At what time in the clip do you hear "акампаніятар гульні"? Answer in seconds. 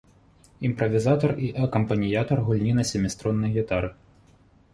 1.65-2.73